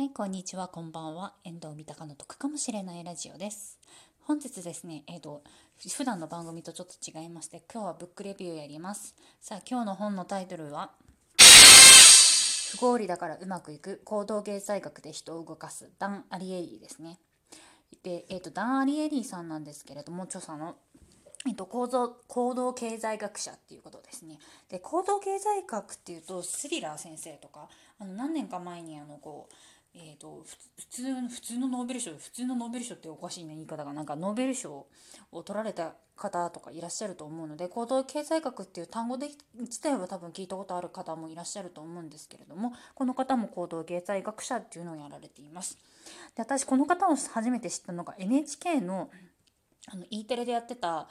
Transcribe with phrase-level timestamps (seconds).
[0.00, 1.34] はい、こんにちは、こんばんは。
[1.44, 3.78] 遠藤三鷹の得かもしれないラジオです。
[4.22, 5.42] 本日ですね、えっ、ー、と、
[5.94, 9.14] 普段の番組とちょっと違いまして、今日はブックレビューやります。
[9.42, 10.92] さあ、今日の本のタイトルは、
[11.36, 17.18] 不合理だからうまくいく行動経済学で人を動かすダン・アリエリーですね。
[18.02, 20.76] で、えっ、ー、と、ダン・アリエリーさんなんですけれども、著者の
[21.46, 24.38] えっと、構造行動経済学者っていうことですね。
[24.68, 29.54] で行動経済学っていうとスリラー先生とかあの何年か前にあのこう
[29.94, 30.44] えーと、
[30.78, 34.86] 普通普通のノーベル賞普通のノーベル賞っておかしいね言い方がなんかノーベル賞
[35.32, 45.78] を取られた方とかいらっしゃると思うので行動経済学っていう単語で自体は多分聞いたことある方もいらっしゃると思うんですけれどもこの方も行動経済学者っていうのをやられています。
[46.36, 49.10] で私この方を初めて知ったのが NHK の
[49.86, 51.08] あの E テレでやってた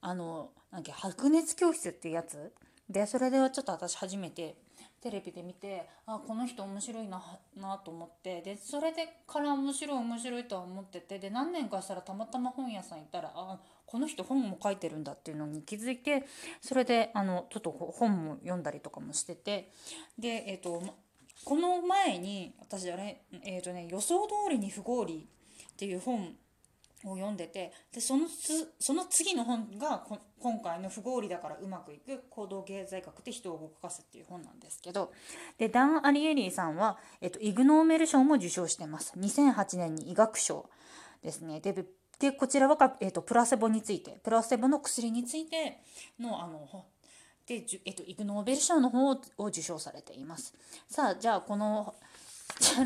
[0.00, 2.52] あのなんか白熱教室っていうやつ
[2.88, 4.56] でそれではちょっと私初めて
[5.02, 7.20] テレビで見てあこの人面白いな
[7.56, 16.24] なと思ってでそれでから面白い面白いとは思っててで何年かしたらたまたま本屋さん行ったらあこの人本も書いてるんだっていうのに気づいて
[16.60, 19.72] それであのちょっと本も読んだりとかもしてて
[20.16, 20.80] でえっ、ー、と
[21.44, 25.26] この前に私あれえっ、ー、とね予想通りに不合理
[25.72, 26.36] っていう本
[27.04, 30.04] を読んでてでそのつその次の本が
[30.40, 35.12] 今回の「不合理だからうまくいく行動経済学で人を動かす」っていう本なんですけど
[35.58, 39.12] でダン・アリエリーさんは、えっと、イグ・ノーメル賞も受賞してます。
[39.18, 40.68] 2008年に医学賞
[41.22, 41.60] ですね。
[41.60, 41.74] で
[42.18, 45.80] でこちらは、えっと、プラセボについてプラセボの薬について
[46.20, 46.86] のあの
[47.46, 50.54] で、えっと、イグ・ノーベル賞の方を受賞されています。
[50.88, 51.94] さあじゃあこの
[52.76, 52.84] こ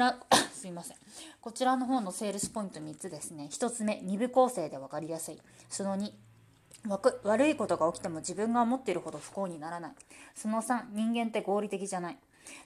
[0.56, 0.96] すいません。
[1.40, 3.48] こちらの方のセールスポイント3つですね。
[3.52, 5.40] 1つ目2部構成で分かりやすい。
[5.68, 6.12] その2
[7.24, 9.92] 悪いことが起きても自分が思っているほど不幸にならない。
[10.34, 12.18] その3人間って合理的じゃない。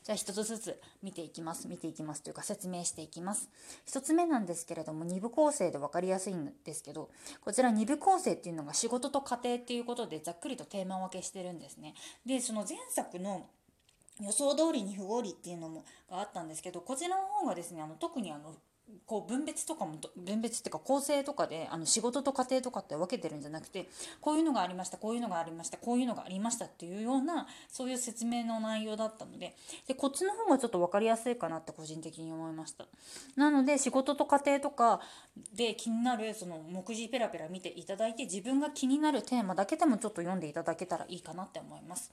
[0.05, 1.69] じゃあ一つずつ見ていきます。
[1.69, 2.23] 見ていきます。
[2.23, 3.49] というか説明していきます。
[3.89, 7.09] 1つ目なんですけれども2部構成で分かりやすいんですけど
[7.41, 11.95] こちら2部構成っていうのが仕事と家庭っていうことでざっくりとテーマ分けしてるんですね。
[12.27, 13.47] でその前作の
[14.20, 18.54] 予想通りに不合理っていうのもがあったんですけどこちらの方がですねあの特にあの
[19.06, 23.88] こう分別とかも分別っていうか構成とかであの仕事と家庭とかって分けてるんじゃなくて
[24.20, 29.54] こういうのがありましたこういうのがありましたこういうのがありましたっていうようなそういう説明の内容だったので
[29.86, 32.87] でこっちの方がちょっと分かりやすいかなって個人的に思いました。
[33.37, 35.00] なので仕事と家庭とか
[35.54, 42.12] で気になるその目次ペラペラ見ていただいて自分が気になるテーマだけでもちょっと読んでいただけたらいいかなって思います。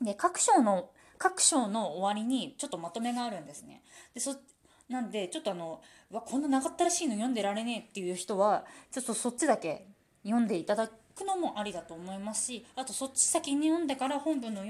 [0.00, 0.90] で各章の
[1.20, 3.82] 各章の終わりにちょっとまとめがあるんですね。
[4.14, 4.36] でそ
[4.88, 9.86] なんでちょっとあのわこんな長ったらしいの読んでられねえっていう人はちょっとそっちだけ
[10.24, 14.62] 読んでいただくのもありだと思いますしあとそっち先に読んでから本文の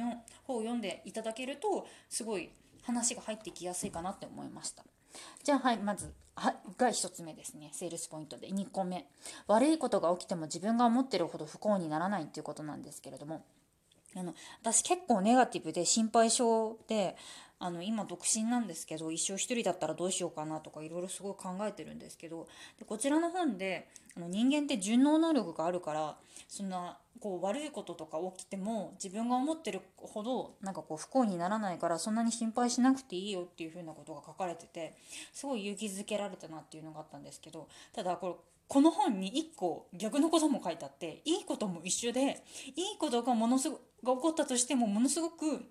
[0.43, 2.50] 方を読んでいただけるとすごい
[2.82, 4.82] 話が入ってきやすいかなって思いました。
[5.44, 9.06] じゃあはいまずはが1つ目ですねセールスポイントで2個目
[9.47, 13.44] 悪いことが起きても自分が思ってるほど不幸にならないっていうことなんですけれども
[14.16, 17.16] あの私結構ネガティブで心配性で
[17.62, 26.16] あの今独身なんですけど一生一人だったらどうしようかなとかいろいろすごい考えてるんですけどでこちらの本であの人間って順応能力があるから
[26.49, 34.94] そんなこう悪いこととか起きても自分が思ってるほどなんかこう不幸にならないからそんなに心配しなくていいよっていうふうなことが書かれてて
[35.34, 38.34] すごい勇気づけられたなっていうのがあったんですけどただこれ
[38.70, 42.44] この本に1個逆のことも書いてあっていいことも一緒で
[42.76, 45.64] いいことがものすごが起こったとしてもものすごく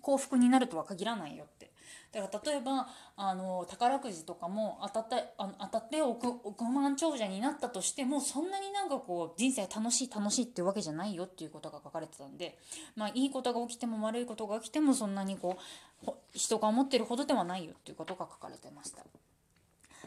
[0.00, 1.70] 幸福になるとは限らないよって
[2.10, 2.88] だから例えば
[3.18, 12.58] あの宝くじとかも当たってあの当たって億億万長者になったとしてもそんなになんかこう人生楽しい楽しいっていうわけじゃないよっていうことが書かれてたんで
[12.96, 15.58] まあいいことが起きても悪いことが起きてもそんなにこ
[16.06, 19.04] う人が思ってるほどではないよっていうことが書かれてました。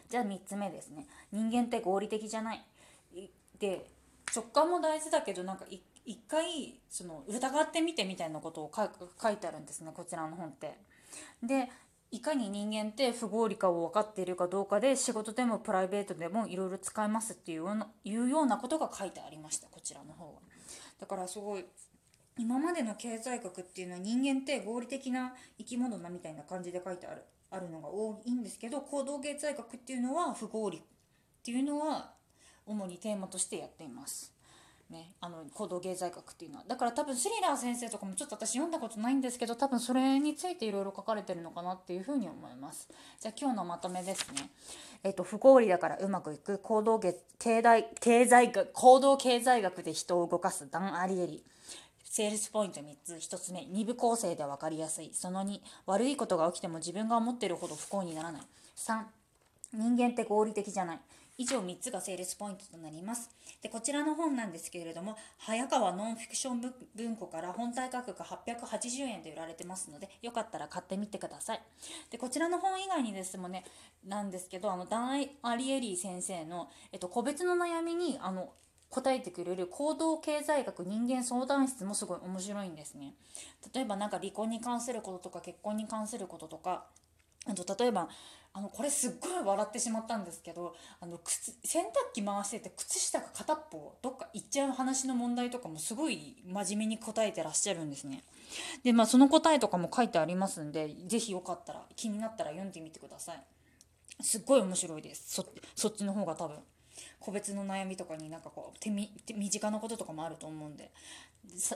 [0.09, 2.63] じゃあ3つ目ですね人間って合理的じゃない
[3.59, 3.89] で
[4.35, 5.65] 直感も大事だけどなんか
[6.05, 10.77] 一回その疑ってみてみたいなことを書いてあるんですねこちらの本って。
[11.41, 11.69] で
[12.11, 20.39] いかに人間って不合理かを分かっているかどうかで仕事でもプライベートでもいろいろ使えますっていうようないうようなことが書いてありましたこちらの方は。
[20.99, 21.65] だからすごい
[22.37, 30.81] 今までの経済学っていうのは人間って合理的な生き物なみたいな感じで書いてあるあるのが多いんですけど行動経済学っていうのは不合理っ
[31.43, 32.11] ていうのは
[32.65, 34.33] 主にテーマとしてやっています。
[34.89, 42.87] ね、あの行動経済学っていうのはだから多分スリラー先生とかもちょっと私読んだことないんですけど多分それについていろいろ書かれてるのかなっていうふうに思います。
[43.19, 44.49] じゃあ今日のまとめですね。
[45.03, 51.43] えっ、と不合理だからうまくいく行動経済経済学行動経済学で人を動かすダン・アリエリ
[52.15, 53.15] セールスポイント3つ。
[53.15, 55.11] 1つ目2部構成で分かりやすい。
[55.13, 58.41] その2悪いことが起きても自分が思ってるほど不幸にならない。
[58.77, 59.03] 3
[59.73, 60.99] 人間って合理的じゃない。
[61.37, 63.29] 以上3つがセールスポイントとなります。
[63.61, 71.61] でこちらの本なんですけれども早川ノンフィクション文庫から本体価格880円で売られてますのでよかったら買ってみてください。
[72.11, 73.65] でこちらの本以外にですもね
[74.07, 78.53] なんですけどあのダン・アリエリー先生の、えっと、個別の悩みにあの
[78.95, 83.13] 答えてくれる行動経済学人間相談室もすごい面白いんですね
[83.73, 86.85] 例えば何か離婚に関することとか結婚に関することとか
[87.45, 88.07] あと例えば
[88.53, 98.23] あのこれすっごい笑ってしまったんですけどあの靴洗濯機回してて靴下が片っぽどっか行っちゃう話の問題とかもすごい真面目に答えてらっしゃるんですね。
[98.85, 103.43] でまあその答えとかも書いてありますんで是非よかったら気になったら読んでみてください。
[104.21, 105.45] すっごい面白いですそ
[105.75, 106.57] そっちの方が多分。
[107.19, 109.09] 個別の悩みとかになんかこう手身
[109.49, 110.91] 近なこととかもあると思うんで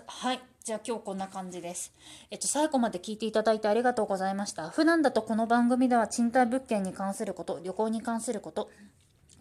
[0.07, 1.93] はいじゃあ今日こんな感じです
[2.31, 8.69] えっと最後まで聞いていただいてありがとうございました普段だとこの番組では賃貸物件に関すること旅行に関すること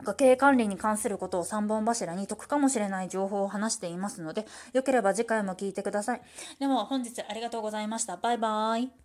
[0.04, 6.20] 家計管理に関することを3本柱に得かもしれない情報を話していますので、よければ次回も聞いてください。
[6.58, 8.16] では本日ありがとうございました。
[8.16, 8.90] バイバーイ。